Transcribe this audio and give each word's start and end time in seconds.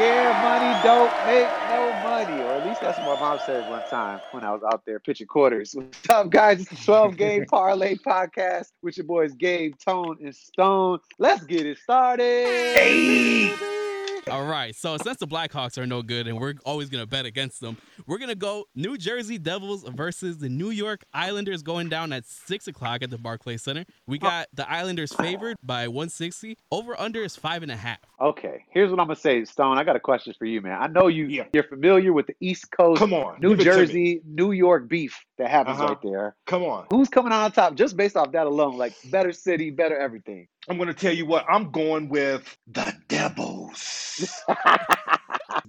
Scare 0.00 0.32
money 0.32 0.80
don't 0.82 1.12
make 1.26 1.46
no 1.68 1.92
money, 2.02 2.40
or 2.40 2.52
at 2.52 2.66
least 2.66 2.80
that's 2.80 2.96
what 3.00 3.20
my 3.20 3.20
mom 3.20 3.38
said 3.44 3.68
one 3.68 3.82
time 3.90 4.18
when 4.30 4.44
I 4.44 4.50
was 4.50 4.62
out 4.62 4.86
there 4.86 4.98
pitching 4.98 5.26
quarters. 5.26 5.72
What's 5.74 6.08
up, 6.08 6.30
guys? 6.30 6.60
It's 6.60 6.70
the 6.70 6.76
12 6.76 7.18
Game 7.18 7.44
Parlay 7.50 7.96
Podcast 7.96 8.68
with 8.80 8.96
your 8.96 9.04
boys 9.04 9.34
Gabe, 9.34 9.74
Tone, 9.78 10.16
and 10.22 10.34
Stone. 10.34 11.00
Let's 11.18 11.44
get 11.44 11.66
it 11.66 11.76
started. 11.76 12.24
Hey. 12.24 13.69
All 14.40 14.46
right. 14.46 14.74
So 14.76 14.96
since 14.96 15.18
the 15.18 15.26
Blackhawks 15.26 15.76
are 15.76 15.86
no 15.86 16.02
good 16.02 16.28
and 16.28 16.38
we're 16.40 16.54
always 16.64 16.88
going 16.88 17.02
to 17.02 17.06
bet 17.06 17.26
against 17.26 17.60
them, 17.60 17.76
we're 18.06 18.18
going 18.18 18.28
to 18.28 18.36
go 18.36 18.66
New 18.74 18.96
Jersey 18.96 19.38
Devils 19.38 19.84
versus 19.88 20.38
the 20.38 20.48
New 20.48 20.70
York 20.70 21.04
Islanders 21.12 21.62
going 21.62 21.88
down 21.88 22.12
at 22.12 22.26
6 22.26 22.68
o'clock 22.68 23.02
at 23.02 23.10
the 23.10 23.18
Barclays 23.18 23.62
Center. 23.62 23.84
We 24.06 24.18
got 24.18 24.48
the 24.52 24.70
Islanders 24.70 25.12
favored 25.12 25.56
by 25.62 25.88
160. 25.88 26.56
Over 26.70 26.98
under 27.00 27.22
is 27.22 27.36
five 27.36 27.62
and 27.62 27.72
a 27.72 27.76
half. 27.76 27.98
Okay. 28.20 28.64
Here's 28.70 28.90
what 28.90 29.00
I'm 29.00 29.06
going 29.06 29.16
to 29.16 29.20
say, 29.20 29.44
Stone. 29.44 29.78
I 29.78 29.84
got 29.84 29.96
a 29.96 30.00
question 30.00 30.32
for 30.38 30.44
you, 30.44 30.60
man. 30.60 30.80
I 30.80 30.86
know 30.86 31.08
you, 31.08 31.26
yeah. 31.26 31.44
you're 31.52 31.64
familiar 31.64 32.12
with 32.12 32.26
the 32.26 32.36
East 32.40 32.70
Coast, 32.70 33.00
Come 33.00 33.12
on. 33.12 33.40
New 33.40 33.56
Jersey, 33.56 34.20
New 34.24 34.52
York 34.52 34.88
beef 34.88 35.24
that 35.38 35.50
happens 35.50 35.78
uh-huh. 35.78 35.88
right 35.88 36.02
there. 36.02 36.36
Come 36.46 36.62
on. 36.62 36.86
Who's 36.90 37.08
coming 37.08 37.32
out 37.32 37.42
on 37.42 37.52
top 37.52 37.74
just 37.74 37.96
based 37.96 38.16
off 38.16 38.32
that 38.32 38.46
alone? 38.46 38.76
Like 38.78 38.94
better 39.10 39.32
city, 39.32 39.70
better 39.70 39.98
everything. 39.98 40.46
I'm 40.68 40.76
going 40.76 40.88
to 40.88 40.94
tell 40.94 41.12
you 41.12 41.26
what, 41.26 41.46
I'm 41.48 41.70
going 41.70 42.08
with 42.08 42.56
the 42.66 42.94
Devils. 43.20 44.44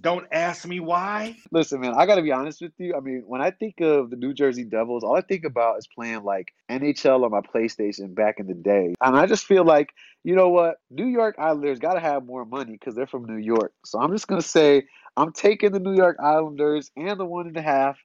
Don't 0.00 0.26
ask 0.32 0.66
me 0.66 0.80
why. 0.80 1.36
Listen, 1.50 1.80
man, 1.80 1.94
I 1.94 2.06
got 2.06 2.16
to 2.16 2.22
be 2.22 2.32
honest 2.32 2.60
with 2.60 2.72
you. 2.78 2.94
I 2.96 3.00
mean, 3.00 3.22
when 3.26 3.40
I 3.40 3.50
think 3.50 3.80
of 3.80 4.10
the 4.10 4.16
New 4.16 4.32
Jersey 4.32 4.64
Devils, 4.64 5.04
all 5.04 5.16
I 5.16 5.20
think 5.20 5.44
about 5.44 5.78
is 5.78 5.86
playing 5.86 6.24
like 6.24 6.52
NHL 6.70 7.24
on 7.24 7.30
my 7.30 7.40
PlayStation 7.40 8.14
back 8.14 8.40
in 8.40 8.46
the 8.46 8.54
day. 8.54 8.94
And 9.00 9.16
I 9.16 9.26
just 9.26 9.44
feel 9.44 9.64
like, 9.64 9.90
you 10.24 10.34
know 10.34 10.48
what? 10.48 10.76
New 10.90 11.06
York 11.06 11.36
Islanders 11.38 11.78
got 11.78 11.94
to 11.94 12.00
have 12.00 12.24
more 12.24 12.44
money 12.44 12.72
because 12.72 12.94
they're 12.94 13.06
from 13.06 13.26
New 13.26 13.36
York. 13.36 13.72
So 13.84 14.00
I'm 14.00 14.12
just 14.12 14.28
to 14.40 14.48
say 14.48 14.84
I'm 15.16 15.32
taking 15.32 15.72
the 15.72 15.80
New 15.80 15.94
York 15.94 16.16
Islanders 16.22 16.90
and 16.96 17.20
the 17.20 17.26
one 17.26 17.46
and 17.46 17.56
a 17.56 17.62
half. 17.62 17.98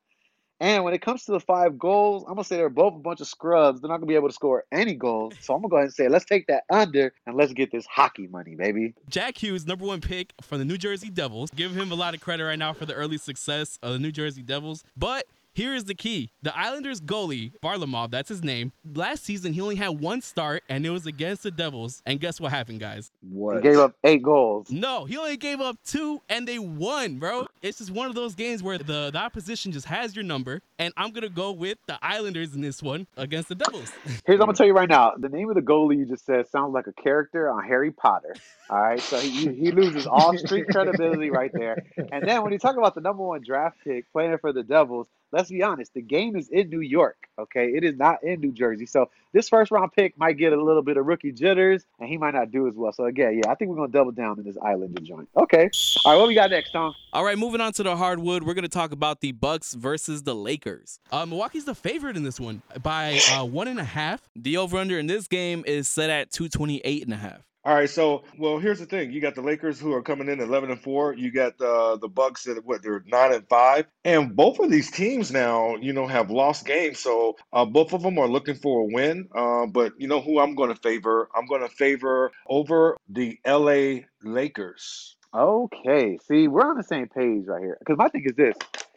And 0.59 0.83
when 0.83 0.93
it 0.93 1.01
comes 1.01 1.25
to 1.25 1.31
the 1.31 1.39
five 1.39 1.77
goals, 1.77 2.23
I'm 2.23 2.33
gonna 2.33 2.43
say 2.43 2.57
they're 2.57 2.69
both 2.69 2.95
a 2.95 2.99
bunch 2.99 3.21
of 3.21 3.27
scrubs. 3.27 3.81
They're 3.81 3.89
not 3.89 3.97
gonna 3.97 4.07
be 4.07 4.15
able 4.15 4.29
to 4.29 4.33
score 4.33 4.65
any 4.71 4.95
goals. 4.95 5.35
So 5.39 5.53
I'm 5.53 5.61
gonna 5.61 5.69
go 5.69 5.75
ahead 5.77 5.85
and 5.85 5.93
say, 5.93 6.09
let's 6.09 6.25
take 6.25 6.47
that 6.47 6.63
under 6.71 7.13
and 7.25 7.35
let's 7.35 7.53
get 7.53 7.71
this 7.71 7.85
hockey 7.85 8.27
money, 8.27 8.55
baby. 8.55 8.93
Jack 9.09 9.37
Hughes, 9.37 9.65
number 9.67 9.85
one 9.85 10.01
pick 10.01 10.33
from 10.41 10.59
the 10.59 10.65
New 10.65 10.77
Jersey 10.77 11.09
Devils. 11.09 11.51
Give 11.51 11.75
him 11.75 11.91
a 11.91 11.95
lot 11.95 12.15
of 12.15 12.21
credit 12.21 12.43
right 12.45 12.59
now 12.59 12.73
for 12.73 12.85
the 12.85 12.93
early 12.93 13.17
success 13.17 13.77
of 13.83 13.93
the 13.93 13.99
New 13.99 14.11
Jersey 14.11 14.41
Devils. 14.41 14.83
But 14.95 15.25
here 15.57 15.73
is 15.73 15.85
the 15.85 15.95
key. 15.95 16.29
The 16.43 16.55
Islanders 16.55 17.01
goalie, 17.01 17.51
Varlamov, 17.63 18.11
that's 18.11 18.29
his 18.29 18.43
name. 18.43 18.71
Last 18.93 19.23
season, 19.23 19.53
he 19.53 19.59
only 19.59 19.75
had 19.75 19.99
one 19.99 20.21
start, 20.21 20.61
and 20.69 20.85
it 20.85 20.91
was 20.91 21.07
against 21.07 21.41
the 21.41 21.49
Devils. 21.49 22.03
And 22.05 22.19
guess 22.19 22.39
what 22.39 22.51
happened, 22.51 22.79
guys? 22.79 23.09
What? 23.27 23.55
He 23.55 23.63
gave 23.63 23.79
up 23.79 23.95
eight 24.03 24.21
goals. 24.21 24.69
No, 24.69 25.05
he 25.05 25.17
only 25.17 25.35
gave 25.35 25.59
up 25.59 25.77
two, 25.83 26.21
and 26.29 26.47
they 26.47 26.59
won, 26.59 27.17
bro. 27.17 27.47
It's 27.63 27.79
just 27.79 27.89
one 27.89 28.07
of 28.07 28.13
those 28.13 28.35
games 28.35 28.61
where 28.61 28.77
the, 28.77 29.09
the 29.11 29.17
opposition 29.17 29.71
just 29.71 29.87
has 29.87 30.15
your 30.15 30.23
number, 30.23 30.61
and 30.77 30.93
I'm 30.95 31.09
going 31.09 31.23
to 31.23 31.29
go 31.29 31.51
with 31.51 31.79
the 31.87 31.97
Islanders 32.03 32.53
in 32.53 32.61
this 32.61 32.83
one 32.83 33.07
against 33.17 33.49
the 33.49 33.55
Devils. 33.55 33.91
Here's 34.05 34.21
what 34.27 34.33
I'm 34.33 34.37
going 34.37 34.49
to 34.49 34.57
tell 34.57 34.67
you 34.67 34.73
right 34.73 34.87
now. 34.87 35.13
The 35.17 35.29
name 35.29 35.49
of 35.49 35.55
the 35.55 35.61
goalie 35.61 35.97
you 35.97 36.05
just 36.05 36.23
said 36.23 36.47
sounds 36.49 36.75
like 36.75 36.85
a 36.85 36.93
character 36.93 37.49
on 37.49 37.63
Harry 37.63 37.89
Potter. 37.89 38.35
All 38.69 38.79
right, 38.79 38.99
so 38.99 39.17
he, 39.17 39.47
he 39.53 39.71
loses 39.71 40.05
all 40.05 40.37
street 40.37 40.67
credibility 40.71 41.31
right 41.31 41.51
there. 41.51 41.83
And 42.11 42.27
then 42.27 42.43
when 42.43 42.53
you 42.53 42.59
talk 42.59 42.77
about 42.77 42.93
the 42.93 43.01
number 43.01 43.23
one 43.23 43.41
draft 43.41 43.77
pick 43.83 44.11
playing 44.11 44.37
for 44.37 44.53
the 44.53 44.61
Devils, 44.61 45.07
let's 45.31 45.49
be 45.49 45.63
honest, 45.63 45.93
the 45.93 46.01
game 46.01 46.35
is 46.35 46.49
in 46.49 46.69
New 46.69 46.81
York. 46.81 47.17
Okay, 47.39 47.73
it 47.75 47.83
is 47.83 47.95
not 47.97 48.23
in 48.23 48.41
New 48.41 48.51
Jersey. 48.51 48.85
So 48.85 49.09
this 49.31 49.47
first 49.49 49.71
round 49.71 49.93
pick 49.93 50.17
might 50.17 50.37
get 50.37 50.53
a 50.53 50.61
little 50.61 50.81
bit 50.81 50.97
of 50.97 51.05
rookie 51.05 51.31
jitters, 51.31 51.85
and 51.99 52.09
he 52.09 52.17
might 52.17 52.33
not 52.33 52.51
do 52.51 52.67
as 52.67 52.73
well. 52.75 52.91
So 52.91 53.05
again, 53.05 53.39
yeah, 53.43 53.51
I 53.51 53.55
think 53.55 53.69
we're 53.69 53.77
gonna 53.77 53.91
double 53.91 54.11
down 54.11 54.39
in 54.39 54.45
this 54.45 54.57
Islander 54.61 55.01
joint. 55.01 55.29
Okay, 55.37 55.69
all 56.03 56.13
right, 56.13 56.17
what 56.17 56.27
we 56.27 56.33
got 56.35 56.49
next, 56.49 56.71
Tone? 56.71 56.93
All 57.13 57.23
right, 57.23 57.37
moving 57.37 57.61
on 57.61 57.73
to 57.73 57.83
the 57.83 57.95
hardwood, 57.95 58.43
we're 58.43 58.55
gonna 58.55 58.67
talk 58.67 58.91
about 58.91 59.21
the 59.21 59.33
Bucks 59.33 59.73
versus 59.73 60.23
the 60.23 60.33
Lakers. 60.35 60.99
Uh, 61.11 61.25
Milwaukee's 61.25 61.65
the 61.65 61.75
favorite 61.75 62.17
in 62.17 62.23
this 62.23 62.39
one 62.39 62.61
by 62.81 63.19
uh, 63.33 63.45
one 63.45 63.67
and 63.67 63.79
a 63.79 63.83
half. 63.83 64.21
The 64.35 64.57
over 64.57 64.77
under 64.77 64.97
in 64.97 65.07
this 65.07 65.27
game 65.27 65.63
is 65.67 65.87
set 65.87 66.09
at 66.09 66.31
228 66.31 67.03
and 67.03 67.13
a 67.13 67.17
half. 67.17 67.47
All 67.67 67.75
right, 67.75 67.89
so 67.89 68.23
well, 68.37 68.59
here's 68.59 68.79
the 68.79 68.85
thing: 68.85 69.11
you 69.11 69.19
got 69.19 69.35
the 69.35 69.41
Lakers 69.41 69.77
who 69.77 69.91
are 69.91 70.01
coming 70.01 70.29
in 70.29 70.39
11 70.39 70.71
and 70.71 70.81
four. 70.81 71.13
You 71.13 71.29
got 71.33 71.57
the 71.57 71.97
the 71.99 72.07
Bucks 72.07 72.47
at 72.47 72.63
what 72.63 72.81
they're 72.81 73.03
nine 73.05 73.33
and 73.33 73.45
five, 73.49 73.87
and 74.05 74.33
both 74.33 74.59
of 74.59 74.71
these 74.71 74.89
teams 74.89 75.33
now, 75.33 75.75
you 75.75 75.91
know, 75.91 76.07
have 76.07 76.31
lost 76.31 76.65
games. 76.65 76.99
So 76.99 77.35
uh, 77.51 77.65
both 77.65 77.91
of 77.91 78.03
them 78.03 78.19
are 78.19 78.27
looking 78.29 78.55
for 78.55 78.83
a 78.83 78.85
win. 78.85 79.27
Uh, 79.35 79.65
but 79.65 79.91
you 79.97 80.07
know 80.07 80.21
who 80.21 80.39
I'm 80.39 80.55
going 80.55 80.69
to 80.69 80.79
favor? 80.79 81.27
I'm 81.35 81.45
going 81.45 81.59
to 81.59 81.67
favor 81.67 82.31
over 82.47 82.95
the 83.09 83.37
LA 83.45 84.05
Lakers. 84.23 85.17
Okay, 85.35 86.19
see, 86.25 86.47
we're 86.47 86.69
on 86.69 86.77
the 86.77 86.83
same 86.83 87.09
page 87.09 87.47
right 87.47 87.61
here. 87.61 87.75
Because 87.79 87.97
my 87.97 88.07
thing 88.07 88.23
is 88.23 88.35
this: 88.37 88.55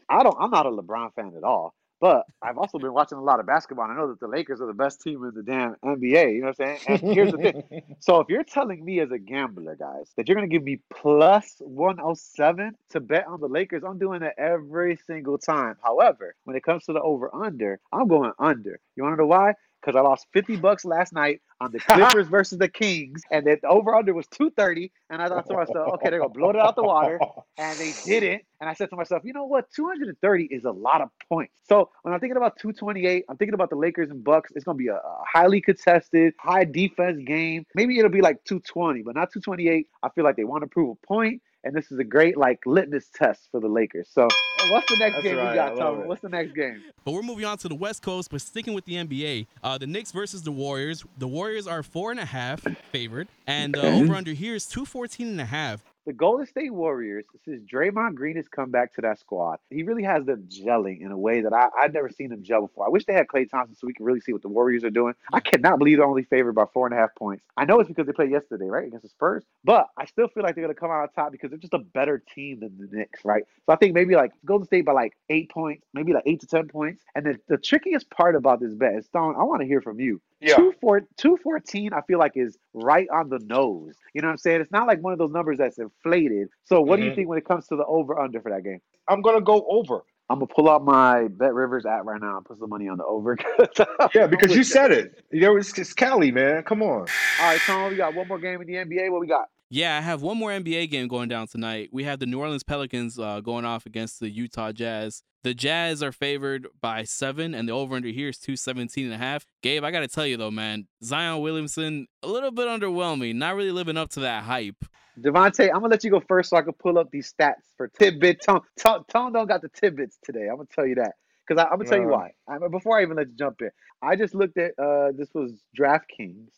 I 0.08 0.22
don't, 0.22 0.36
I'm 0.38 0.52
not 0.52 0.66
a 0.66 0.70
LeBron 0.70 1.12
fan 1.16 1.32
at 1.36 1.42
all. 1.42 1.74
But 2.00 2.26
I've 2.42 2.56
also 2.56 2.78
been 2.78 2.94
watching 2.94 3.18
a 3.18 3.22
lot 3.22 3.40
of 3.40 3.46
basketball. 3.46 3.84
And 3.84 3.92
I 3.92 3.96
know 3.96 4.08
that 4.08 4.20
the 4.20 4.26
Lakers 4.28 4.60
are 4.60 4.66
the 4.66 4.72
best 4.72 5.02
team 5.02 5.22
in 5.24 5.34
the 5.34 5.42
damn 5.42 5.76
NBA. 5.84 6.34
You 6.34 6.40
know 6.40 6.48
what 6.48 6.60
I'm 6.60 6.78
saying? 6.78 6.80
And 6.88 7.14
here's 7.14 7.30
the 7.32 7.38
thing. 7.38 7.62
So 8.00 8.20
if 8.20 8.28
you're 8.28 8.44
telling 8.44 8.84
me 8.84 9.00
as 9.00 9.10
a 9.10 9.18
gambler, 9.18 9.76
guys, 9.76 10.10
that 10.16 10.26
you're 10.26 10.36
going 10.36 10.48
to 10.48 10.52
give 10.54 10.64
me 10.64 10.80
plus 10.90 11.56
107 11.60 12.74
to 12.90 13.00
bet 13.00 13.26
on 13.26 13.40
the 13.40 13.48
Lakers, 13.48 13.82
I'm 13.86 13.98
doing 13.98 14.20
that 14.20 14.34
every 14.38 14.98
single 15.06 15.38
time. 15.38 15.76
However, 15.82 16.34
when 16.44 16.56
it 16.56 16.62
comes 16.64 16.84
to 16.86 16.94
the 16.94 17.00
over 17.02 17.34
under, 17.34 17.78
I'm 17.92 18.08
going 18.08 18.32
under. 18.38 18.80
You 18.96 19.02
want 19.02 19.14
to 19.14 19.22
know 19.22 19.26
why? 19.26 19.54
Because 19.80 19.96
I 19.96 20.00
lost 20.00 20.26
50 20.32 20.56
bucks 20.56 20.84
last 20.84 21.12
night 21.12 21.40
on 21.60 21.72
the 21.72 21.80
Clippers 21.80 22.28
versus 22.30 22.58
the 22.58 22.68
Kings, 22.68 23.22
and 23.30 23.46
the 23.46 23.58
over 23.66 23.94
under 23.94 24.14
was 24.14 24.26
230. 24.28 24.92
And 25.08 25.22
I 25.22 25.28
thought 25.28 25.46
to 25.48 25.54
myself, 25.54 25.94
okay, 25.94 26.10
they're 26.10 26.20
gonna 26.20 26.30
blow 26.30 26.50
it 26.50 26.56
out 26.56 26.76
the 26.76 26.82
water, 26.82 27.18
and 27.58 27.78
they 27.78 27.92
didn't. 28.04 28.42
And 28.60 28.68
I 28.68 28.74
said 28.74 28.90
to 28.90 28.96
myself, 28.96 29.22
you 29.24 29.32
know 29.32 29.46
what? 29.46 29.70
230 29.74 30.44
is 30.44 30.64
a 30.64 30.70
lot 30.70 31.00
of 31.00 31.08
points. 31.28 31.54
So 31.68 31.90
when 32.02 32.12
I'm 32.12 32.20
thinking 32.20 32.36
about 32.36 32.58
228, 32.58 33.24
I'm 33.28 33.36
thinking 33.36 33.54
about 33.54 33.70
the 33.70 33.76
Lakers 33.76 34.10
and 34.10 34.22
Bucks. 34.22 34.50
It's 34.54 34.64
gonna 34.64 34.76
be 34.76 34.88
a, 34.88 34.96
a 34.96 35.22
highly 35.32 35.60
contested, 35.60 36.34
high 36.38 36.64
defense 36.64 37.22
game. 37.24 37.64
Maybe 37.74 37.98
it'll 37.98 38.10
be 38.10 38.20
like 38.20 38.44
220, 38.44 39.02
but 39.02 39.14
not 39.14 39.32
228. 39.32 39.86
I 40.02 40.08
feel 40.10 40.24
like 40.24 40.36
they 40.36 40.44
want 40.44 40.62
to 40.62 40.68
prove 40.68 40.96
a 41.02 41.06
point 41.06 41.42
and 41.64 41.74
this 41.74 41.90
is 41.92 41.98
a 41.98 42.04
great 42.04 42.36
like 42.36 42.60
litmus 42.66 43.08
test 43.14 43.48
for 43.50 43.60
the 43.60 43.68
Lakers. 43.68 44.08
So, 44.10 44.28
what's 44.68 44.90
the 44.90 44.96
next 44.98 45.14
That's 45.14 45.24
game 45.24 45.36
right. 45.36 45.50
we 45.50 45.54
got, 45.54 45.76
Tone? 45.76 46.06
What's 46.06 46.22
the 46.22 46.28
next 46.28 46.54
game? 46.54 46.82
But 47.04 47.12
we're 47.12 47.22
moving 47.22 47.44
on 47.44 47.58
to 47.58 47.68
the 47.68 47.74
West 47.74 48.02
Coast, 48.02 48.30
but 48.30 48.40
sticking 48.40 48.74
with 48.74 48.84
the 48.84 48.94
NBA. 48.94 49.46
Uh, 49.62 49.78
the 49.78 49.86
Knicks 49.86 50.12
versus 50.12 50.42
the 50.42 50.52
Warriors. 50.52 51.04
The 51.18 51.28
Warriors 51.28 51.66
are 51.66 51.82
four 51.82 52.10
and 52.10 52.20
a 52.20 52.24
half 52.24 52.62
favored, 52.92 53.28
and 53.46 53.76
uh, 53.76 53.80
over 53.80 54.14
under 54.14 54.32
here 54.32 54.54
is 54.54 54.66
214 54.66 55.28
and 55.28 55.40
a 55.40 55.44
half 55.44 55.82
the 56.10 56.14
Golden 56.16 56.44
State 56.44 56.74
Warriors, 56.74 57.24
since 57.44 57.62
Draymond 57.62 58.16
Green 58.16 58.34
has 58.34 58.48
come 58.48 58.72
back 58.72 58.92
to 58.94 59.00
that 59.02 59.20
squad, 59.20 59.60
he 59.70 59.84
really 59.84 60.02
has 60.02 60.24
them 60.24 60.48
gelling 60.50 61.02
in 61.02 61.12
a 61.12 61.16
way 61.16 61.40
that 61.40 61.52
I, 61.52 61.68
I've 61.80 61.92
never 61.94 62.08
seen 62.08 62.30
them 62.30 62.42
gel 62.42 62.62
before. 62.62 62.84
I 62.84 62.88
wish 62.88 63.04
they 63.04 63.12
had 63.12 63.28
Klay 63.28 63.48
Thompson 63.48 63.76
so 63.76 63.86
we 63.86 63.92
can 63.92 64.04
really 64.04 64.18
see 64.18 64.32
what 64.32 64.42
the 64.42 64.48
Warriors 64.48 64.82
are 64.82 64.90
doing. 64.90 65.14
I 65.32 65.38
cannot 65.38 65.78
believe 65.78 65.98
they're 65.98 66.06
only 66.06 66.24
favored 66.24 66.54
by 66.54 66.64
four 66.74 66.88
and 66.88 66.96
a 66.96 66.98
half 66.98 67.14
points. 67.14 67.44
I 67.56 67.64
know 67.64 67.78
it's 67.78 67.86
because 67.86 68.08
they 68.08 68.12
played 68.12 68.32
yesterday, 68.32 68.66
right, 68.66 68.88
against 68.88 69.04
the 69.04 69.08
Spurs, 69.08 69.44
but 69.62 69.86
I 69.96 70.04
still 70.06 70.26
feel 70.26 70.42
like 70.42 70.56
they're 70.56 70.64
going 70.64 70.74
to 70.74 70.80
come 70.80 70.90
out 70.90 71.02
on 71.02 71.10
top 71.10 71.30
because 71.30 71.50
they're 71.50 71.60
just 71.60 71.74
a 71.74 71.78
better 71.78 72.20
team 72.34 72.58
than 72.58 72.76
the 72.76 72.88
Knicks, 72.90 73.24
right? 73.24 73.44
So 73.66 73.72
I 73.72 73.76
think 73.76 73.94
maybe 73.94 74.16
like 74.16 74.32
Golden 74.44 74.66
State 74.66 74.84
by 74.84 74.92
like 74.92 75.12
eight 75.28 75.48
points, 75.48 75.86
maybe 75.94 76.12
like 76.12 76.24
eight 76.26 76.40
to 76.40 76.48
10 76.48 76.66
points. 76.66 77.04
And 77.14 77.24
then 77.24 77.38
the 77.46 77.56
trickiest 77.56 78.10
part 78.10 78.34
about 78.34 78.58
this 78.58 78.74
bet 78.74 78.94
is, 78.96 79.06
Stone, 79.06 79.36
I 79.38 79.44
want 79.44 79.60
to 79.60 79.66
hear 79.68 79.80
from 79.80 80.00
you. 80.00 80.20
Yeah. 80.40 80.56
214, 80.56 81.92
I 81.92 82.00
feel 82.02 82.18
like 82.18 82.32
is 82.34 82.56
right 82.72 83.06
on 83.12 83.28
the 83.28 83.38
nose. 83.40 83.94
You 84.14 84.22
know 84.22 84.28
what 84.28 84.32
I'm 84.32 84.38
saying? 84.38 84.60
It's 84.62 84.72
not 84.72 84.86
like 84.86 85.02
one 85.02 85.12
of 85.12 85.18
those 85.18 85.32
numbers 85.32 85.58
that's 85.58 85.78
inflated. 85.78 86.48
So 86.64 86.80
what 86.80 86.94
mm-hmm. 86.94 87.00
do 87.00 87.04
you 87.04 87.10
mm-hmm. 87.10 87.16
think 87.16 87.28
when 87.28 87.38
it 87.38 87.44
comes 87.44 87.66
to 87.68 87.76
the 87.76 87.84
over 87.84 88.18
under 88.18 88.40
for 88.40 88.50
that 88.50 88.64
game? 88.64 88.80
I'm 89.08 89.22
gonna 89.22 89.40
go 89.40 89.66
over. 89.68 90.02
I'm 90.30 90.38
gonna 90.38 90.46
pull 90.46 90.70
out 90.70 90.84
my 90.84 91.26
BetRivers 91.36 91.84
app 91.84 92.04
right 92.04 92.20
now 92.20 92.36
and 92.36 92.46
put 92.46 92.58
some 92.58 92.70
money 92.70 92.88
on 92.88 92.96
the 92.98 93.04
over. 93.04 93.36
yeah, 94.14 94.28
because 94.28 94.54
you 94.54 94.62
said 94.62 94.92
it. 94.92 95.24
You 95.32 95.40
know, 95.40 95.56
it's, 95.56 95.76
it's 95.76 95.92
Cali, 95.92 96.30
man. 96.30 96.62
Come 96.62 96.82
on. 96.82 96.88
All 97.00 97.06
right, 97.40 97.60
Tone, 97.60 97.90
we 97.90 97.96
got 97.96 98.14
one 98.14 98.28
more 98.28 98.38
game 98.38 98.60
in 98.60 98.66
the 98.66 98.74
NBA. 98.74 99.10
What 99.10 99.20
we 99.20 99.26
got? 99.26 99.46
Yeah, 99.70 99.96
I 99.96 100.00
have 100.00 100.22
one 100.22 100.36
more 100.36 100.50
NBA 100.50 100.90
game 100.90 101.08
going 101.08 101.28
down 101.28 101.48
tonight. 101.48 101.90
We 101.92 102.04
have 102.04 102.18
the 102.18 102.26
New 102.26 102.40
Orleans 102.40 102.62
Pelicans 102.62 103.18
uh, 103.18 103.40
going 103.40 103.64
off 103.64 103.86
against 103.86 104.20
the 104.20 104.30
Utah 104.30 104.72
Jazz. 104.72 105.22
The 105.42 105.54
Jazz 105.54 106.02
are 106.02 106.12
favored 106.12 106.66
by 106.80 107.04
seven, 107.04 107.54
and 107.54 107.68
the 107.68 107.72
over 107.72 107.96
under 107.96 108.08
here 108.08 108.28
is 108.28 108.38
217 108.38 109.06
and 109.06 109.14
a 109.14 109.18
half. 109.18 109.46
Gabe, 109.62 109.84
I 109.84 109.90
got 109.90 110.00
to 110.00 110.08
tell 110.08 110.26
you 110.26 110.36
though, 110.36 110.50
man, 110.50 110.86
Zion 111.02 111.40
Williamson, 111.40 112.08
a 112.22 112.28
little 112.28 112.50
bit 112.50 112.68
underwhelming, 112.68 113.36
not 113.36 113.56
really 113.56 113.70
living 113.70 113.96
up 113.96 114.10
to 114.10 114.20
that 114.20 114.44
hype. 114.44 114.84
Devontae, 115.18 115.68
I'm 115.68 115.80
gonna 115.80 115.88
let 115.88 116.04
you 116.04 116.10
go 116.10 116.20
first 116.20 116.50
so 116.50 116.56
I 116.56 116.62
can 116.62 116.72
pull 116.74 116.98
up 116.98 117.10
these 117.10 117.32
stats 117.32 117.74
for 117.76 117.88
tidbit. 117.88 118.42
Tone, 118.42 118.60
Tone, 118.78 119.04
Tone 119.08 119.32
don't 119.32 119.48
got 119.48 119.60
the 119.62 119.68
tidbits 119.68 120.18
today. 120.22 120.48
I'm 120.48 120.56
gonna 120.56 120.68
tell 120.74 120.86
you 120.86 120.94
that 120.96 121.14
because 121.46 121.62
I'm 121.62 121.78
gonna 121.78 121.88
tell 121.88 121.98
you 121.98 122.14
uh. 122.14 122.18
why. 122.18 122.30
I, 122.48 122.58
before 122.68 122.98
I 122.98 123.02
even 123.02 123.16
let 123.16 123.28
you 123.28 123.34
jump 123.36 123.60
in, 123.60 123.70
I 124.02 124.16
just 124.16 124.34
looked 124.34 124.56
at 124.56 124.78
uh, 124.78 125.12
this 125.12 125.28
was 125.34 125.52
DraftKings 125.78 126.48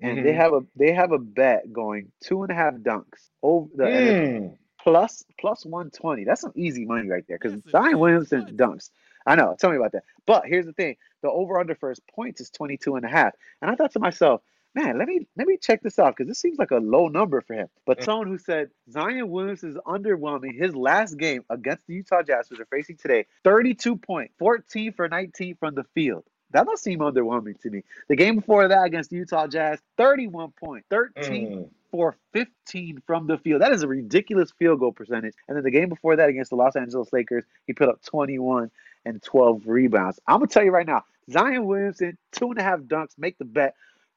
and 0.00 0.18
mm-hmm. 0.18 0.26
they 0.26 0.32
have 0.32 0.52
a 0.52 0.60
they 0.76 0.92
have 0.92 1.12
a 1.12 1.18
bet 1.18 1.72
going 1.72 2.12
two 2.22 2.42
and 2.42 2.52
a 2.52 2.54
half 2.54 2.74
dunks 2.74 3.30
over 3.42 3.68
the 3.74 3.84
mm. 3.84 4.56
Plus 4.86 5.24
plus 5.38 5.66
one 5.66 5.90
twenty. 5.90 6.24
That's 6.24 6.40
some 6.40 6.52
easy 6.54 6.84
money 6.84 7.08
right 7.08 7.24
there 7.26 7.38
because 7.40 7.60
Zion 7.68 7.98
Williamson 7.98 8.56
dunks. 8.56 8.90
I 9.26 9.34
know. 9.34 9.56
Tell 9.58 9.70
me 9.70 9.76
about 9.76 9.92
that. 9.92 10.04
But 10.26 10.44
here's 10.46 10.66
the 10.66 10.72
thing: 10.72 10.96
the 11.22 11.30
over 11.30 11.58
under 11.58 11.74
first 11.74 12.02
points 12.14 12.40
is 12.40 12.50
22 12.50 12.94
and 12.94 13.04
a 13.04 13.08
half. 13.08 13.34
And 13.60 13.68
I 13.68 13.74
thought 13.74 13.92
to 13.92 13.98
myself, 13.98 14.42
man, 14.76 14.96
let 14.96 15.08
me 15.08 15.26
let 15.36 15.48
me 15.48 15.56
check 15.60 15.82
this 15.82 15.98
out 15.98 16.14
because 16.16 16.28
this 16.28 16.38
seems 16.38 16.58
like 16.58 16.70
a 16.70 16.76
low 16.76 17.08
number 17.08 17.40
for 17.40 17.54
him. 17.54 17.66
But 17.84 17.98
mm. 17.98 18.04
someone 18.04 18.28
who 18.28 18.38
said 18.38 18.70
Zion 18.88 19.28
Williams 19.28 19.64
is 19.64 19.76
underwhelming. 19.86 20.56
His 20.56 20.76
last 20.76 21.18
game 21.18 21.42
against 21.50 21.84
the 21.88 21.94
Utah 21.94 22.22
Jazz, 22.22 22.46
who 22.48 22.56
they're 22.56 22.66
facing 22.66 22.96
today, 22.96 23.26
32 23.42 23.96
points, 23.96 24.34
14 24.38 24.92
for 24.92 25.08
19 25.08 25.56
from 25.56 25.74
the 25.74 25.84
field. 25.94 26.22
That 26.52 26.64
doesn't 26.66 26.78
seem 26.78 27.00
underwhelming 27.00 27.60
to 27.62 27.70
me. 27.70 27.82
The 28.08 28.16
game 28.16 28.36
before 28.36 28.68
that 28.68 28.84
against 28.84 29.10
the 29.10 29.16
Utah 29.16 29.46
Jazz, 29.46 29.80
31 29.96 30.52
points, 30.52 30.86
13 30.90 31.14
Mm. 31.48 31.70
for 31.90 32.16
15 32.32 33.00
from 33.06 33.26
the 33.26 33.38
field. 33.38 33.62
That 33.62 33.72
is 33.72 33.82
a 33.82 33.88
ridiculous 33.88 34.52
field 34.52 34.80
goal 34.80 34.92
percentage. 34.92 35.34
And 35.48 35.56
then 35.56 35.64
the 35.64 35.70
game 35.70 35.88
before 35.88 36.16
that 36.16 36.28
against 36.28 36.50
the 36.50 36.56
Los 36.56 36.76
Angeles 36.76 37.12
Lakers, 37.12 37.44
he 37.66 37.72
put 37.72 37.88
up 37.88 38.02
21 38.02 38.70
and 39.04 39.22
12 39.22 39.66
rebounds. 39.66 40.20
I'm 40.26 40.38
gonna 40.38 40.46
tell 40.48 40.64
you 40.64 40.70
right 40.72 40.86
now, 40.86 41.04
Zion 41.30 41.64
Williamson, 41.66 42.16
two 42.32 42.50
and 42.50 42.58
a 42.58 42.62
half 42.62 42.80
dunks, 42.80 43.18
make 43.18 43.38
the 43.38 43.44
bet. 43.44 43.74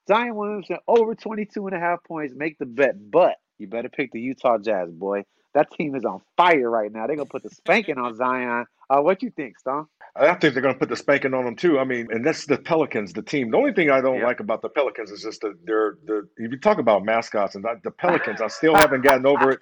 Zion 0.08 0.36
Williamson 0.36 0.78
over 0.88 1.16
22 1.16 1.68
and 1.68 1.76
a 1.76 1.80
half 1.80 2.04
points, 2.04 2.34
make 2.36 2.58
the 2.58 2.66
bet. 2.66 3.12
But 3.12 3.38
you 3.58 3.68
better 3.68 3.90
pick 3.90 4.12
the 4.12 4.20
Utah 4.22 4.58
Jazz, 4.58 4.92
boy. 4.92 5.26
That 5.54 5.72
team 5.72 5.96
is 5.96 6.06
on 6.06 6.22
fire 6.38 6.69
right 6.69 6.92
now. 6.92 7.07
They're 7.07 7.16
gonna 7.16 7.30
put 7.30 7.44
the 7.44 7.50
spanking 7.50 7.98
on 7.98 8.16
Zion. 8.16 8.66
Uh, 8.90 9.01
what 9.01 9.22
you 9.22 9.30
think, 9.30 9.60
Stone? 9.60 9.88
I 10.16 10.34
think 10.34 10.54
they're 10.54 10.63
going 10.63 10.74
to 10.74 10.80
put 10.80 10.90
the 10.90 10.96
spanking 10.96 11.34
on 11.34 11.46
them 11.46 11.56
too. 11.56 11.80
I 11.80 11.84
mean, 11.84 12.07
and 12.12 12.25
that's 12.25 12.46
the 12.48 12.57
Pelicans, 12.57 13.13
the 13.13 13.22
team. 13.22 13.51
The 13.51 13.57
only 13.57 13.72
thing 13.72 13.92
I 13.92 14.01
don't 14.01 14.22
like 14.22 14.40
about 14.40 14.62
the 14.62 14.69
Pelicans 14.69 15.12
is 15.12 15.22
just 15.22 15.42
that 15.42 15.56
they're 15.66 15.98
the. 16.06 16.28
If 16.38 16.51
you 16.51 16.57
talk 16.57 16.80
about 16.80 17.06
mascots 17.06 17.56
and 17.56 17.63
the 17.84 17.92
Pelicans, 17.92 18.42
I 18.42 18.48
still 18.48 18.75
haven't 18.75 19.01
gotten 19.01 19.25
over 19.28 19.51
it, 19.51 19.60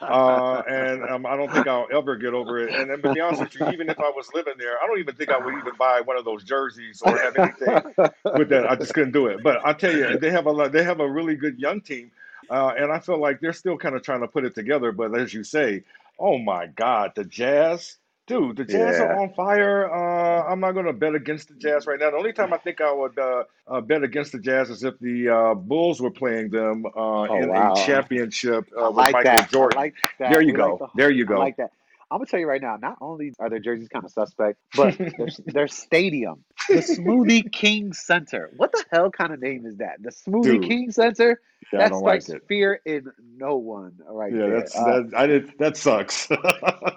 uh, 0.00 0.62
and 0.68 1.02
um, 1.04 1.24
I 1.24 1.36
don't 1.36 1.50
think 1.50 1.66
I'll 1.66 1.88
ever 1.90 2.16
get 2.16 2.34
over 2.34 2.58
it. 2.58 2.74
And, 2.74 2.90
and 2.90 3.02
to 3.02 3.14
be 3.14 3.20
honest 3.20 3.40
with 3.40 3.54
you, 3.58 3.68
even 3.70 3.88
if 3.88 3.98
I 3.98 4.10
was 4.10 4.28
living 4.34 4.54
there, 4.58 4.76
I 4.82 4.86
don't 4.86 4.98
even 4.98 5.14
think 5.14 5.30
I 5.30 5.38
would 5.38 5.54
even 5.54 5.72
buy 5.78 6.02
one 6.04 6.18
of 6.18 6.24
those 6.24 6.44
jerseys 6.44 7.02
or 7.04 7.16
have 7.16 7.36
anything 7.36 7.92
with 8.36 8.48
that. 8.50 8.66
I 8.68 8.76
just 8.76 8.92
couldn't 8.92 9.12
do 9.12 9.26
it. 9.26 9.42
But 9.42 9.64
I 9.64 9.72
tell 9.72 9.96
you, 9.96 10.18
they 10.18 10.30
have 10.30 10.46
a 10.46 10.52
lot. 10.52 10.72
They 10.72 10.84
have 10.84 11.00
a 11.00 11.10
really 11.10 11.36
good 11.36 11.58
young 11.58 11.80
team, 11.80 12.10
uh, 12.50 12.72
and 12.78 12.92
I 12.92 12.98
feel 13.00 13.18
like 13.20 13.40
they're 13.40 13.52
still 13.52 13.76
kind 13.78 13.94
of 13.94 14.02
trying 14.02 14.20
to 14.20 14.28
put 14.28 14.44
it 14.44 14.54
together. 14.54 14.92
But 14.92 15.18
as 15.18 15.32
you 15.34 15.44
say, 15.44 15.84
oh 16.18 16.38
my 16.38 16.66
God, 16.66 17.12
the 17.16 17.24
Jazz. 17.24 17.96
Dude, 18.28 18.56
the 18.56 18.64
Jazz 18.64 18.96
Yeah. 18.98 19.04
are 19.04 19.20
on 19.20 19.32
fire. 19.34 19.88
Uh, 19.88 20.50
I'm 20.50 20.58
not 20.58 20.72
going 20.72 20.86
to 20.86 20.92
bet 20.92 21.14
against 21.14 21.46
the 21.46 21.54
Jazz 21.54 21.86
right 21.86 22.00
now. 22.00 22.10
The 22.10 22.16
only 22.16 22.32
time 22.32 22.52
I 22.52 22.56
think 22.56 22.80
I 22.80 22.92
would 22.92 23.16
uh, 23.16 23.44
uh, 23.68 23.80
bet 23.80 24.02
against 24.02 24.32
the 24.32 24.40
Jazz 24.40 24.68
is 24.68 24.82
if 24.82 24.98
the 24.98 25.28
uh, 25.28 25.54
Bulls 25.54 26.00
were 26.00 26.10
playing 26.10 26.50
them 26.50 26.84
uh, 26.86 26.90
in 26.90 27.44
Oh, 27.44 27.46
wow. 27.46 27.74
a 27.74 27.86
championship 27.86 28.68
uh, 28.76 28.86
with 28.88 28.96
like 28.96 29.12
Michael 29.12 29.30
that. 29.36 29.50
Jordan. 29.52 29.76
Like 29.78 29.94
that. 30.18 30.30
there 30.32 30.40
you 30.40 30.48
We 30.54 30.58
go. 30.58 30.70
like 30.70 30.78
the- 30.80 30.88
there 30.96 31.10
you 31.12 31.22
I 31.24 31.28
go. 31.28 31.38
like 31.38 31.56
that. 31.58 31.70
I'm 32.10 32.18
gonna 32.18 32.26
tell 32.26 32.38
you 32.40 32.46
right 32.48 32.60
now. 32.62 32.76
Not 32.76 32.98
only 33.00 33.32
are 33.38 33.48
their 33.50 33.58
jerseys 33.60 33.88
kind 33.88 34.04
of 34.04 34.10
suspect, 34.12 34.58
but 34.76 34.96
their, 34.98 35.28
their 35.46 35.68
stadium, 35.68 36.44
the 36.68 36.74
Smoothie 36.96 37.50
King 37.52 37.92
Center. 37.92 38.50
What 38.56 38.72
the 38.72 38.84
hell 38.90 39.10
kind 39.10 39.32
of 39.32 39.40
name 39.40 39.66
is 39.66 39.76
that? 39.78 40.02
The 40.02 40.10
Smoothie 40.10 40.42
Dude, 40.42 40.62
King 40.64 40.90
Center. 40.90 41.40
yeah, 41.72 41.78
I 41.78 41.82
that 41.84 41.88
don't 41.90 42.02
like 42.02 42.28
it. 42.28 42.42
fear 42.48 42.80
in 42.84 43.10
no 43.36 43.56
one. 43.56 43.92
Right 44.08 44.32
Yeah, 44.32 44.38
there. 44.38 44.50
that's 44.60 44.76
Uh, 44.76 45.02
that. 45.02 45.12
I 45.16 45.26
did. 45.26 45.52
That 45.58 45.76
sucks. 45.76 46.28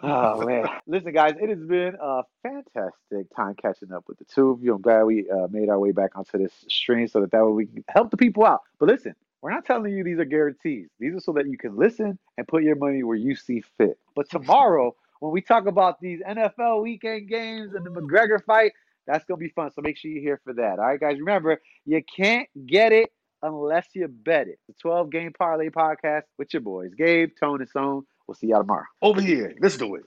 Oh 0.01 0.45
man! 0.45 0.65
Listen, 0.87 1.11
guys, 1.11 1.35
it 1.41 1.49
has 1.49 1.59
been 1.59 1.95
a 2.01 2.21
fantastic 2.41 3.27
time 3.35 3.55
catching 3.55 3.91
up 3.91 4.05
with 4.07 4.17
the 4.17 4.25
two 4.25 4.51
of 4.51 4.63
you. 4.63 4.73
I'm 4.75 4.81
glad 4.81 5.03
we 5.03 5.29
uh, 5.29 5.47
made 5.51 5.69
our 5.69 5.77
way 5.79 5.91
back 5.91 6.17
onto 6.17 6.37
this 6.37 6.53
stream 6.69 7.07
so 7.07 7.21
that 7.21 7.31
that 7.31 7.45
way 7.45 7.51
we 7.51 7.65
can 7.65 7.83
help 7.89 8.09
the 8.11 8.17
people 8.17 8.45
out. 8.45 8.61
But 8.79 8.87
listen, 8.89 9.13
we're 9.41 9.51
not 9.51 9.65
telling 9.65 9.91
you 9.93 10.03
these 10.03 10.19
are 10.19 10.25
guarantees. 10.25 10.87
These 10.99 11.15
are 11.15 11.19
so 11.19 11.33
that 11.33 11.47
you 11.47 11.57
can 11.57 11.75
listen 11.75 12.17
and 12.37 12.47
put 12.47 12.63
your 12.63 12.75
money 12.75 13.03
where 13.03 13.17
you 13.17 13.35
see 13.35 13.61
fit. 13.77 13.97
But 14.15 14.29
tomorrow, 14.29 14.95
when 15.19 15.31
we 15.33 15.41
talk 15.41 15.65
about 15.67 15.99
these 15.99 16.21
NFL 16.21 16.81
weekend 16.81 17.27
games 17.27 17.73
and 17.73 17.85
the 17.85 17.89
McGregor 17.89 18.43
fight, 18.43 18.71
that's 19.09 19.25
gonna 19.25 19.37
be 19.37 19.49
fun. 19.49 19.71
So 19.71 19.81
make 19.81 19.97
sure 19.97 20.11
you're 20.11 20.21
here 20.21 20.41
for 20.43 20.53
that. 20.53 20.79
All 20.79 20.85
right, 20.85 20.99
guys. 20.99 21.19
Remember, 21.19 21.61
you 21.85 22.01
can't 22.15 22.47
get 22.65 22.91
it 22.91 23.11
unless 23.41 23.87
you 23.93 24.07
bet 24.07 24.47
it. 24.47 24.59
The 24.67 24.75
12 24.81 25.09
Game 25.09 25.33
Parlay 25.37 25.69
Podcast 25.69 26.23
with 26.37 26.53
your 26.53 26.61
boys, 26.61 26.93
Gabe, 26.95 27.31
Tone, 27.39 27.61
and 27.61 27.69
Stone. 27.69 28.03
We'll 28.27 28.35
see 28.35 28.47
y'all 28.47 28.61
tomorrow. 28.61 28.85
Over 29.01 29.21
here. 29.21 29.55
Let's 29.59 29.77
do 29.77 29.95
it. 29.95 30.03